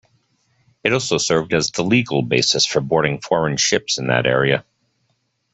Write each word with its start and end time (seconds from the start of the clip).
It 0.83 0.93
also 0.93 1.19
served 1.19 1.53
as 1.53 1.69
the 1.69 1.83
legal 1.83 2.23
basis 2.23 2.65
for 2.65 2.81
boarding 2.81 3.21
foreign 3.21 3.55
ships 3.57 3.99
in 3.99 4.07
that 4.07 4.25
area. 4.25 4.65